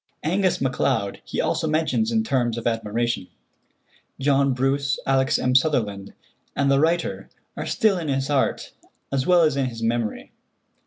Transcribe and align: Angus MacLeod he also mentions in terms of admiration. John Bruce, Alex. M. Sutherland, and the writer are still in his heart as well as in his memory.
Angus 0.23 0.59
MacLeod 0.59 1.21
he 1.23 1.39
also 1.39 1.67
mentions 1.67 2.11
in 2.11 2.23
terms 2.23 2.57
of 2.57 2.65
admiration. 2.65 3.27
John 4.19 4.51
Bruce, 4.51 4.97
Alex. 5.05 5.37
M. 5.37 5.53
Sutherland, 5.53 6.15
and 6.55 6.71
the 6.71 6.79
writer 6.79 7.29
are 7.55 7.67
still 7.67 7.99
in 7.99 8.07
his 8.07 8.27
heart 8.27 8.71
as 9.11 9.27
well 9.27 9.43
as 9.43 9.55
in 9.55 9.67
his 9.67 9.83
memory. 9.83 10.31